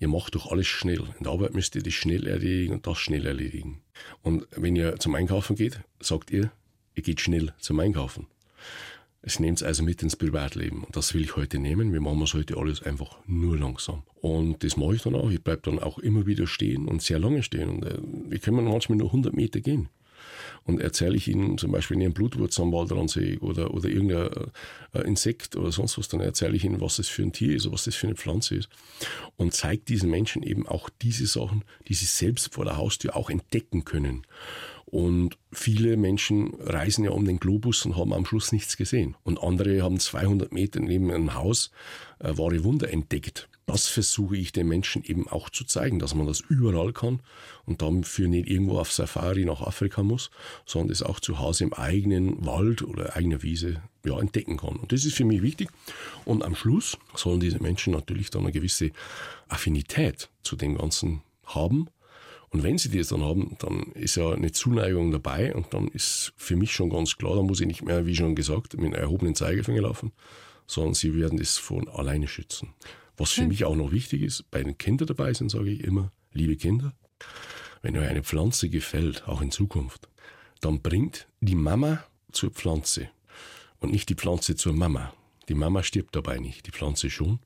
[0.00, 1.02] Ihr macht doch alles schnell.
[1.18, 3.82] In der Arbeit müsst ihr das schnell erledigen und das schnell erledigen.
[4.22, 6.50] Und wenn ihr zum Einkaufen geht, sagt ihr,
[6.94, 8.26] ihr geht schnell zum Einkaufen.
[9.24, 10.82] Es nehmt es also mit ins Privatleben.
[10.82, 11.92] Und das will ich heute nehmen.
[11.92, 14.02] Wir machen es heute alles einfach nur langsam.
[14.20, 15.30] Und das mache ich dann auch.
[15.30, 17.68] Ich bleibe dann auch immer wieder stehen und sehr lange stehen.
[17.68, 19.88] Und äh, wir können manchmal nur 100 Meter gehen.
[20.64, 23.88] Und erzähle ich Ihnen zum Beispiel, wenn ich einen Blutwurz am Waldrand sehe oder, oder
[23.88, 24.28] irgendein
[24.92, 27.66] äh, Insekt oder sonst was, dann erzähle ich Ihnen, was das für ein Tier ist
[27.66, 28.68] oder was das für eine Pflanze ist.
[29.36, 33.30] Und zeige diesen Menschen eben auch diese Sachen, die sie selbst vor der Haustür auch
[33.30, 34.24] entdecken können.
[34.92, 39.16] Und viele Menschen reisen ja um den Globus und haben am Schluss nichts gesehen.
[39.22, 41.70] Und andere haben 200 Meter neben einem Haus
[42.18, 43.48] äh, wahre Wunder entdeckt.
[43.64, 47.20] Das versuche ich den Menschen eben auch zu zeigen, dass man das überall kann
[47.64, 50.30] und dafür nicht irgendwo auf Safari nach Afrika muss,
[50.66, 54.76] sondern es auch zu Hause im eigenen Wald oder eigener Wiese ja, entdecken kann.
[54.76, 55.70] Und das ist für mich wichtig.
[56.26, 58.90] Und am Schluss sollen diese Menschen natürlich dann eine gewisse
[59.48, 61.88] Affinität zu dem Ganzen haben
[62.52, 66.34] Und wenn sie das dann haben, dann ist ja eine Zuneigung dabei und dann ist
[66.36, 68.94] für mich schon ganz klar, da muss ich nicht mehr, wie schon gesagt, mit einem
[68.94, 70.12] erhobenen Zeigefinger laufen,
[70.66, 72.74] sondern sie werden das von alleine schützen.
[73.16, 76.12] Was für mich auch noch wichtig ist, bei den Kindern dabei sind, sage ich immer,
[76.32, 76.92] liebe Kinder,
[77.80, 80.08] wenn euch eine Pflanze gefällt, auch in Zukunft,
[80.60, 83.08] dann bringt die Mama zur Pflanze
[83.80, 85.12] und nicht die Pflanze zur Mama.
[85.52, 87.38] Die Mama stirbt dabei nicht, die Pflanze schon.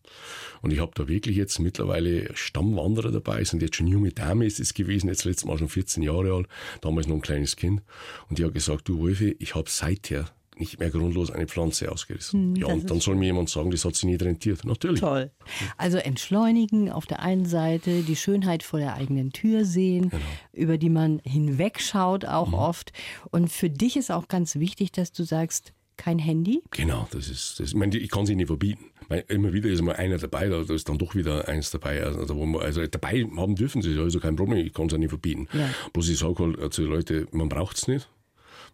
[0.63, 4.61] Und ich habe da wirklich jetzt mittlerweile Stammwanderer dabei, sind jetzt schon junge Dame, ist
[4.61, 6.47] es gewesen, jetzt letztes Mal schon 14 Jahre alt,
[6.83, 7.83] damals noch ein kleines Kind.
[8.29, 12.55] Und die hat gesagt, du Wolfi, ich habe seither nicht mehr grundlos eine Pflanze ausgerissen.
[12.55, 14.65] Hm, ja, und dann soll mir jemand sagen, das hat sie nicht rentiert.
[14.65, 15.01] Natürlich.
[15.01, 15.33] Toll.
[15.77, 20.23] Also entschleunigen auf der einen Seite, die Schönheit vor der eigenen Tür sehen, genau.
[20.53, 22.55] über die man hinwegschaut auch mhm.
[22.55, 22.93] oft.
[23.33, 26.63] Und für dich ist auch ganz wichtig, dass du sagst, kein Handy?
[26.71, 28.87] Genau, das ist, das, ich, meine, ich kann sie nicht verbieten.
[29.09, 32.03] Meine, immer wieder ist mal einer dabei, da ist dann doch wieder eins dabei.
[32.03, 34.99] Also, wo man, also dabei haben dürfen sie, also kein Problem, ich kann es auch
[34.99, 35.49] nicht verbieten.
[35.53, 35.69] Ja.
[35.93, 38.09] Bloß ich sage halt zu den Leuten, man braucht es nicht.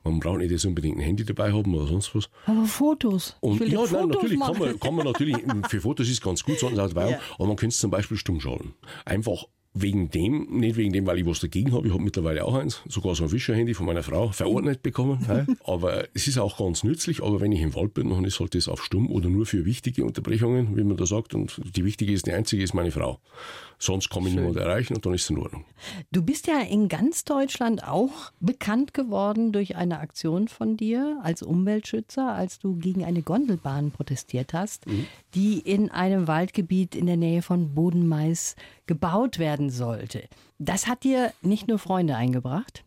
[0.05, 2.29] Man braucht nicht jetzt unbedingt ein Handy dabei haben oder sonst was.
[2.47, 3.37] Aber Fotos.
[3.41, 5.37] Und ja, Fotos nein, natürlich kann man, kann man natürlich,
[5.69, 7.21] für Fotos ist es ganz gut, sonst auch dabei, ja.
[7.37, 8.75] aber man könnte es zum Beispiel stumm schalten.
[9.05, 11.87] Einfach wegen dem, nicht wegen dem, weil ich was dagegen habe.
[11.87, 15.27] Ich habe mittlerweile auch eins, sogar so ein Fischerhandy von meiner Frau, verordnet bekommen.
[15.65, 17.23] aber es ist auch ganz nützlich.
[17.23, 19.65] Aber wenn ich im Wald bin, dann ist halt das auf stumm oder nur für
[19.65, 21.35] wichtige Unterbrechungen, wie man da sagt.
[21.35, 23.19] Und die wichtige ist, die einzige ist meine Frau.
[23.79, 25.65] Sonst kann ich niemand erreichen und dann ist es in Ordnung.
[26.13, 31.43] Du bist ja in ganz Deutschland auch bekannt geworden durch eine Aktion von dir als
[31.43, 35.07] Umweltschützer, als du gegen eine Gondelbahn protestiert hast, mhm.
[35.35, 38.55] die in einem Waldgebiet in der Nähe von Bodenmais
[38.87, 40.29] gebaut werden sollte.
[40.59, 42.85] Das hat dir nicht nur Freunde eingebracht?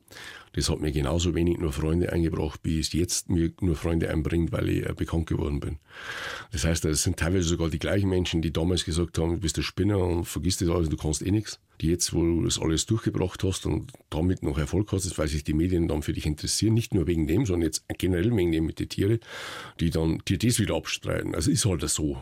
[0.55, 4.53] Das hat mir genauso wenig nur Freunde eingebracht, wie es jetzt mir nur Freunde einbringt,
[4.53, 5.79] weil ich äh, bekannt geworden bin.
[6.53, 9.58] Das heißt, es sind teilweise sogar die gleichen Menschen, die damals gesagt haben, du bist
[9.58, 11.60] der Spinner und vergisst das alles, du kannst eh nichts.
[11.81, 15.43] Die jetzt, wo du das alles durchgebracht hast und damit noch Erfolg hast, weil sich
[15.43, 18.65] die Medien dann für dich interessieren, nicht nur wegen dem, sondern jetzt generell wegen dem
[18.65, 19.19] mit den Tieren,
[19.81, 21.36] die dann dir das wieder abstreiten.
[21.36, 22.17] Also ist halt so.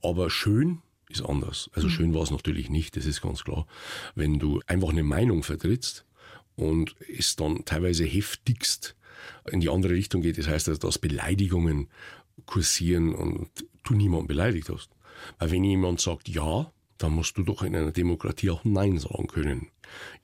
[0.00, 1.70] Aber schön ist anders.
[1.74, 1.92] Also mhm.
[1.92, 3.66] schön war es natürlich nicht, das ist ganz klar.
[4.14, 6.04] Wenn du einfach eine Meinung vertrittst
[6.56, 8.96] und es dann teilweise heftigst
[9.50, 11.88] in die andere Richtung geht, das heißt, dass Beleidigungen
[12.46, 13.48] kursieren und
[13.84, 14.90] du niemanden beleidigt hast.
[15.38, 19.26] Weil wenn jemand sagt ja, dann musst du doch in einer Demokratie auch Nein sagen
[19.26, 19.68] können.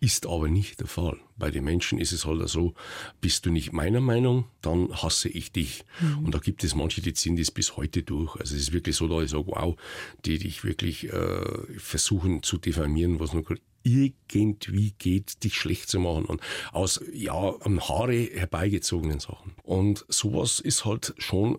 [0.00, 1.18] Ist aber nicht der Fall.
[1.36, 2.74] Bei den Menschen ist es halt so,
[3.20, 5.84] bist du nicht meiner Meinung, dann hasse ich dich.
[6.00, 6.26] Mhm.
[6.26, 8.36] Und da gibt es manche, die ziehen das bis heute durch.
[8.36, 9.76] Also es ist wirklich so, dass ich sage, wow,
[10.24, 13.44] die dich wirklich äh, versuchen zu diffamieren, was nur
[13.82, 16.40] irgendwie geht, dich schlecht zu machen und
[16.72, 19.54] aus ja an Haare herbeigezogenen Sachen.
[19.62, 21.58] Und sowas ist halt schon,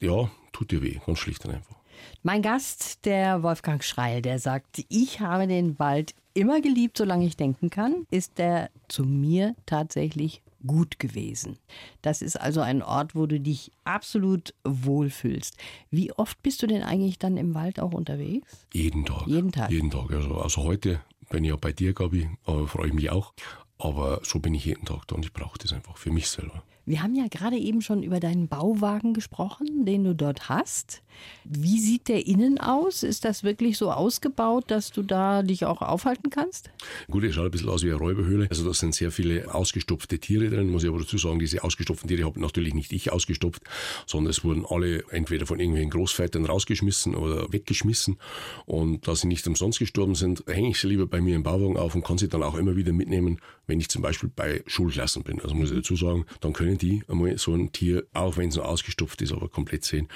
[0.00, 1.75] ja, tut dir weh, ganz schlicht und einfach.
[2.22, 7.36] Mein Gast, der Wolfgang Schreil, der sagt, ich habe den Wald immer geliebt, solange ich
[7.36, 11.58] denken kann, ist der zu mir tatsächlich gut gewesen.
[12.02, 15.56] Das ist also ein Ort, wo du dich absolut wohlfühlst.
[15.90, 18.66] Wie oft bist du denn eigentlich dann im Wald auch unterwegs?
[18.72, 19.26] Jeden Tag.
[19.26, 19.70] Jeden Tag.
[19.70, 20.10] Jeden Tag.
[20.10, 23.32] Also, also heute bin ich ja bei dir, Gabi, aber freue ich mich auch.
[23.78, 26.62] Aber so bin ich jeden Tag da und ich brauche das einfach für mich selber.
[26.88, 31.02] Wir haben ja gerade eben schon über deinen Bauwagen gesprochen, den du dort hast.
[31.44, 33.02] Wie sieht der innen aus?
[33.02, 36.70] Ist das wirklich so ausgebaut, dass du da dich auch aufhalten kannst?
[37.10, 38.46] Gut, er schaut ein bisschen aus wie eine Räuberhöhle.
[38.50, 42.08] Also da sind sehr viele ausgestopfte Tiere drin, muss ich aber dazu sagen, diese ausgestopften
[42.08, 43.62] Tiere habe natürlich nicht ich ausgestopft,
[44.06, 48.18] sondern es wurden alle entweder von irgendwelchen Großvätern rausgeschmissen oder weggeschmissen.
[48.64, 51.78] Und da sie nicht umsonst gestorben sind, hänge ich sie lieber bei mir im Bauwagen
[51.78, 55.24] auf und kann sie dann auch immer wieder mitnehmen, wenn ich zum Beispiel bei Schulklassen
[55.24, 55.40] bin.
[55.40, 58.56] Also muss ich dazu sagen, dann können die einmal so ein Tier, auch wenn es
[58.56, 60.08] noch ausgestopft ist, aber komplett sehen.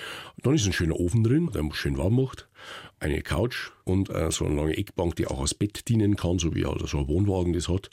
[0.43, 2.49] dann ist ein schöner Ofen drin, der schön warm macht,
[2.99, 6.55] eine Couch und äh, so eine lange Eckbank, die auch als Bett dienen kann, so
[6.55, 7.91] wie also so ein Wohnwagen das hat,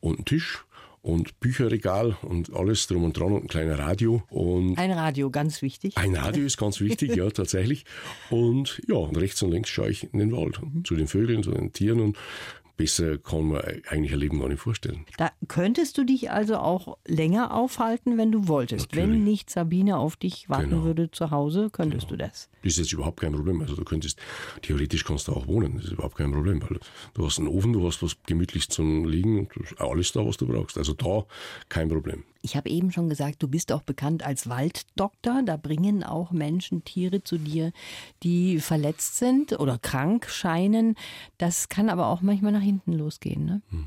[0.00, 0.64] und ein Tisch
[1.02, 4.22] und Bücherregal und alles drum und dran und ein kleiner Radio.
[4.28, 5.96] Und ein Radio, ganz wichtig.
[5.96, 7.84] Ein Radio ist ganz wichtig, ja, tatsächlich.
[8.28, 11.52] Und ja, und rechts und links schaue ich in den Wald, zu den Vögeln, zu
[11.52, 12.18] den Tieren und
[12.80, 15.04] besser kann man eigentlich ein Leben gar nicht vorstellen.
[15.18, 18.92] Da könntest du dich also auch länger aufhalten, wenn du wolltest.
[18.92, 19.10] Natürlich.
[19.10, 20.84] Wenn nicht Sabine auf dich warten genau.
[20.84, 22.22] würde zu Hause, könntest genau.
[22.22, 22.48] du das.
[22.62, 23.60] Das ist jetzt überhaupt kein Problem.
[23.60, 24.18] Also du könntest,
[24.62, 25.76] theoretisch kannst du auch wohnen.
[25.76, 26.80] Das ist überhaupt kein Problem, weil
[27.12, 30.46] du hast einen Ofen, du hast was gemütlich zum Liegen und alles da, was du
[30.46, 30.78] brauchst.
[30.78, 31.26] Also da
[31.68, 32.24] kein Problem.
[32.42, 35.42] Ich habe eben schon gesagt, du bist auch bekannt als Walddoktor.
[35.44, 37.72] Da bringen auch Menschen Tiere zu dir,
[38.22, 40.96] die verletzt sind oder krank scheinen.
[41.38, 43.44] Das kann aber auch manchmal nach hinten losgehen.
[43.44, 43.62] Ne?
[43.70, 43.86] Hm.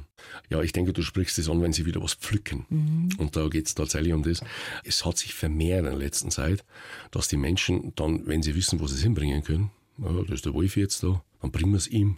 [0.49, 2.65] Ja, ich denke, du sprichst es an, wenn sie wieder was pflücken.
[2.69, 3.09] Mhm.
[3.17, 4.41] Und da geht es tatsächlich um das.
[4.83, 6.63] Es hat sich vermehrt in der letzten Zeit,
[7.11, 10.45] dass die Menschen dann, wenn sie wissen, wo sie es hinbringen können, ja, da ist
[10.45, 12.17] der Wolf jetzt da, dann bringen wir es ihm.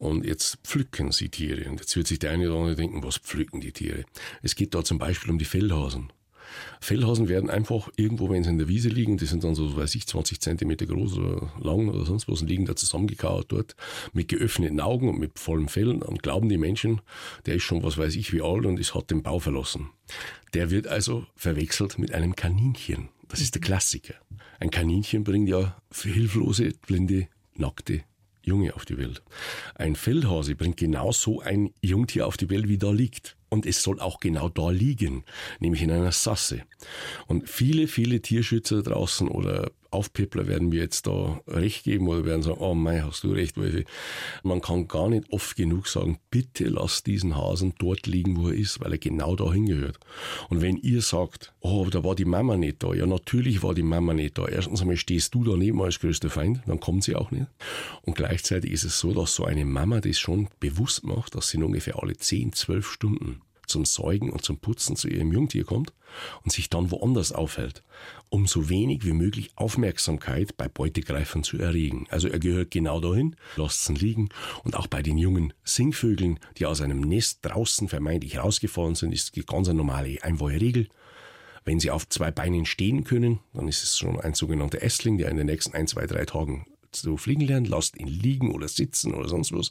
[0.00, 1.68] Und jetzt pflücken sie Tiere.
[1.68, 4.06] Und jetzt wird sich der eine oder andere denken, was pflücken die Tiere?
[4.42, 6.10] Es geht da zum Beispiel um die Fellhasen.
[6.80, 9.94] Fellhasen werden einfach irgendwo, wenn sie in der Wiese liegen, die sind dann so, weiß
[9.96, 13.76] ich, 20 Zentimeter groß oder lang oder sonst was, und liegen da zusammengekauert dort
[14.14, 15.90] mit geöffneten Augen und mit vollem Fell.
[15.90, 17.02] Und glauben die Menschen,
[17.44, 19.90] der ist schon, was weiß ich, wie alt und ist, hat den Bau verlassen.
[20.54, 23.10] Der wird also verwechselt mit einem Kaninchen.
[23.28, 24.14] Das ist der Klassiker.
[24.60, 28.02] Ein Kaninchen bringt ja hilflose, blinde, nackte
[28.50, 29.22] Junge auf die Welt.
[29.76, 33.36] Ein Feldhase bringt genau so ein Jungtier auf die Welt, wie da liegt.
[33.48, 35.24] Und es soll auch genau da liegen,
[35.60, 36.62] nämlich in einer Sasse.
[37.26, 42.42] Und viele, viele Tierschützer draußen oder Aufpippler werden mir jetzt da recht geben oder werden
[42.42, 43.84] sagen, oh mein, hast du recht, Wolfi.
[44.42, 48.54] Man kann gar nicht oft genug sagen, bitte lass diesen Hasen dort liegen, wo er
[48.54, 49.98] ist, weil er genau da hingehört.
[50.48, 53.82] Und wenn ihr sagt, oh, da war die Mama nicht da, ja natürlich war die
[53.82, 54.46] Mama nicht da.
[54.46, 57.46] Erstens einmal stehst du daneben als größter Feind, dann kommt sie auch nicht.
[58.02, 61.58] Und gleichzeitig ist es so, dass so eine Mama das schon bewusst macht, dass sie
[61.58, 65.92] ungefähr alle 10, 12 Stunden zum Säugen und zum Putzen zu ihrem Jungtier kommt
[66.42, 67.82] und sich dann woanders aufhält,
[68.28, 72.06] um so wenig wie möglich Aufmerksamkeit bei Beutegreifern zu erregen.
[72.10, 74.28] Also er gehört genau dahin, lasst ihn liegen
[74.64, 79.36] und auch bei den jungen Singvögeln, die aus einem Nest draußen vermeintlich rausgefahren sind, ist
[79.36, 80.88] die ganz normale Einwohnerregel.
[81.64, 85.30] Wenn sie auf zwei Beinen stehen können, dann ist es schon ein sogenannter Essling, der
[85.30, 89.14] in den nächsten ein, zwei, drei Tagen zu fliegen lernt, lasst ihn liegen oder sitzen
[89.14, 89.70] oder sonst was.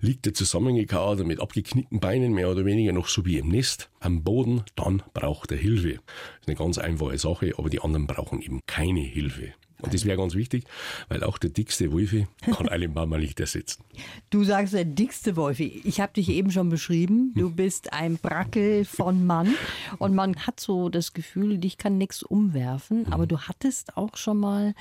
[0.00, 4.22] Liegt er zusammengekauert mit abgeknickten Beinen, mehr oder weniger noch so wie im Nest, am
[4.22, 5.94] Boden, dann braucht er Hilfe.
[5.94, 9.54] Das ist eine ganz einfache Sache, aber die anderen brauchen eben keine Hilfe.
[9.82, 10.64] Und das wäre ganz wichtig,
[11.08, 13.84] weil auch der dickste Wolfi kann eine Mama nicht ersetzen.
[14.30, 15.80] Du sagst der dickste Wolfi.
[15.84, 17.32] Ich habe dich eben schon beschrieben.
[17.34, 17.56] Du hm.
[17.56, 19.54] bist ein Brackel von Mann.
[19.98, 23.06] Und man hat so das Gefühl, dich kann nichts umwerfen.
[23.10, 23.28] Aber hm.
[23.28, 24.74] du hattest auch schon mal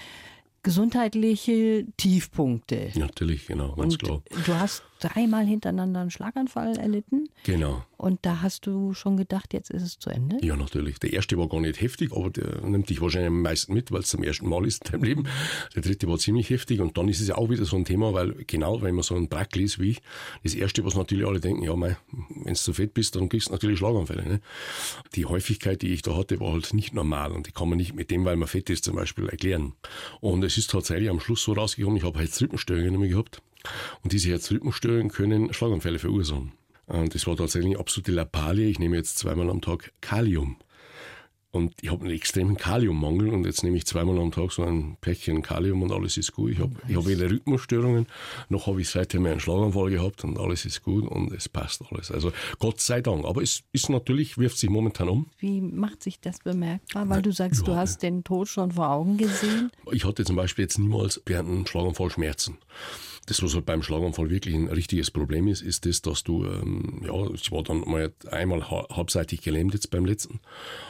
[0.64, 2.92] gesundheitliche Tiefpunkte.
[2.96, 4.22] Natürlich, genau, ganz Und klar.
[4.46, 7.30] Du hast dreimal hintereinander einen Schlaganfall erlitten.
[7.44, 7.84] Genau.
[7.98, 10.38] Und da hast du schon gedacht, jetzt ist es zu Ende?
[10.42, 11.00] Ja, natürlich.
[11.00, 14.02] Der erste war gar nicht heftig, aber der nimmt dich wahrscheinlich am meisten mit, weil
[14.02, 15.28] es zum ersten Mal ist in deinem Leben.
[15.76, 18.14] Der dritte war ziemlich heftig und dann ist es ja auch wieder so ein Thema,
[18.14, 20.02] weil genau, wenn man so ein Brackel ist wie ich,
[20.44, 21.96] das erste, was natürlich alle denken, ja, wenn
[22.46, 24.26] du zu fett bist, dann kriegst du natürlich Schlaganfälle.
[24.26, 24.42] Ne?
[25.16, 27.96] Die Häufigkeit, die ich da hatte, war halt nicht normal und die kann man nicht
[27.96, 29.74] mit dem, weil man fett ist, zum Beispiel erklären.
[30.22, 33.42] Und es ist tatsächlich am Schluss so rausgekommen, ich habe Herzrhythmusstörungen gehabt.
[34.04, 36.54] Und diese Herzrhythmusstörungen können Schlaganfälle verursachen.
[36.88, 38.68] Und das war tatsächlich eine absolute Lappalie.
[38.68, 40.58] Ich nehme jetzt zweimal am Tag Kalium.
[41.52, 44.98] Und ich habe einen extremen Kaliummangel und jetzt nehme ich zweimal am Tag so ein
[45.02, 46.52] Päckchen Kalium und alles ist gut.
[46.52, 48.06] Ich habe ich hab weder Rhythmusstörungen,
[48.50, 52.12] noch habe ich seitdem einen Schlaganfall gehabt und alles ist gut und es passt alles.
[52.12, 53.26] Also Gott sei Dank.
[53.26, 55.26] Aber es ist natürlich, wirft sich momentan um.
[55.40, 57.10] Wie macht sich das bemerkbar?
[57.10, 59.72] Weil du sagst, du hast den Tod schon vor Augen gesehen.
[59.92, 62.60] Ich hatte zum Beispiel jetzt niemals während einem Schlaganfall Schmerzen.
[63.30, 67.04] Das, was halt beim Schlaganfall wirklich ein richtiges Problem ist, ist das, dass du, ähm,
[67.06, 70.40] ja, ich war dann mal einmal halbseitig gelähmt jetzt beim letzten.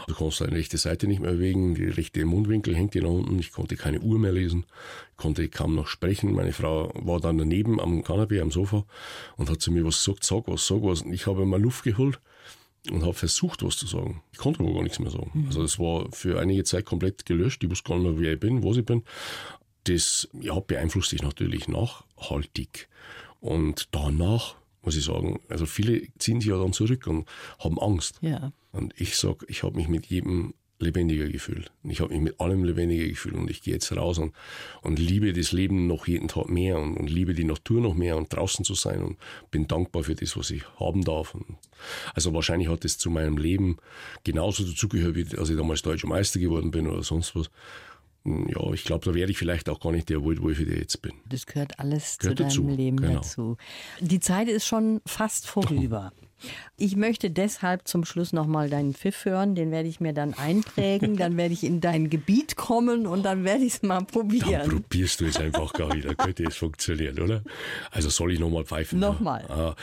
[0.08, 3.38] Du kannst deine rechte Seite nicht mehr bewegen, die rechte Mundwinkel hängt dir nach unten,
[3.39, 4.65] ich konnte keine Uhr mehr lesen,
[5.17, 6.32] konnte kaum noch sprechen.
[6.32, 8.86] Meine Frau war dann daneben am Kanapee, am Sofa
[9.36, 11.02] und hat zu mir was gesagt, sag was, sag was.
[11.02, 12.21] Und ich habe mal Luft geholt
[12.89, 14.23] und habe versucht, was zu sagen.
[14.32, 15.30] Ich konnte aber gar nichts mehr sagen.
[15.34, 15.47] Mhm.
[15.47, 17.62] Also es war für einige Zeit komplett gelöscht.
[17.65, 19.04] Ich wusste gar nicht mehr, wer ich bin, wo ich bin
[19.89, 22.88] das ja, beeinflusst dich natürlich nachhaltig.
[23.39, 27.28] Und danach muss ich sagen, also viele ziehen sich ja dann zurück und
[27.60, 28.17] haben Angst.
[28.21, 28.52] Ja.
[28.71, 31.71] Und ich sage, ich habe mich mit jedem lebendiger gefühlt.
[31.84, 34.34] Ich habe mich mit allem lebendiger gefühlt und ich gehe jetzt raus und,
[34.82, 38.15] und liebe das Leben noch jeden Tag mehr und, und, liebe die Natur noch mehr
[38.15, 39.17] und draußen zu sein und
[39.52, 41.36] bin dankbar für das, was ich haben darf.
[41.36, 41.58] Und
[42.13, 43.78] also wahrscheinlich hat es zu meinem Leben
[44.23, 47.49] genauso dazugehört, wie als ich damals deutscher Meister geworden bin oder sonst was
[48.25, 51.13] ja, ich glaube, da wäre ich vielleicht auch gar nicht der Wildwolf, der jetzt bin.
[51.29, 52.67] Das gehört alles gehört zu deinem dazu.
[52.69, 53.13] Leben genau.
[53.15, 53.58] dazu.
[53.99, 56.12] Die Zeit ist schon fast vorüber.
[56.77, 59.55] Ich möchte deshalb zum Schluss nochmal deinen Pfiff hören.
[59.55, 61.17] Den werde ich mir dann einprägen.
[61.17, 64.69] Dann werde ich in dein Gebiet kommen und dann werde ich es mal probieren.
[64.69, 66.15] Dann probierst du es einfach gar wieder.
[66.15, 67.43] Könnte es funktionieren, oder?
[67.91, 68.99] Also soll ich nochmal pfeifen?
[68.99, 69.45] Nochmal.
[69.49, 69.75] Ah.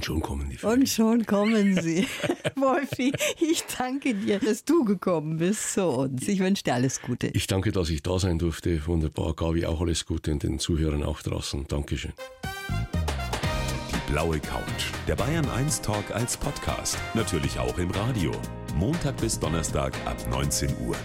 [0.00, 0.78] Und schon kommen die Vögel.
[0.78, 2.06] Und schon kommen sie.
[2.56, 6.26] Wolfi, ich danke dir, dass du gekommen bist zu uns.
[6.26, 7.26] Ich wünsche dir alles Gute.
[7.34, 8.86] Ich danke, dass ich da sein durfte.
[8.86, 9.34] Wunderbar.
[9.34, 11.66] Gabi, auch alles Gute und den Zuhörern auch draußen.
[11.68, 12.14] Dankeschön.
[13.92, 14.86] Die blaue Couch.
[15.06, 16.96] Der Bayern 1 Talk als Podcast.
[17.12, 18.32] Natürlich auch im Radio.
[18.76, 20.96] Montag bis Donnerstag ab 19 Uhr.